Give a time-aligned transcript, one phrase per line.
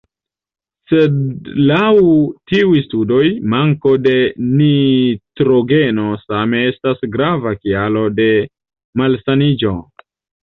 [0.91, 1.17] Sed
[1.71, 1.89] laŭ
[2.51, 4.13] tiuj studoj, manko de
[4.61, 8.29] nitrogeno same estas grava kialo de
[9.03, 9.75] malsaniĝo.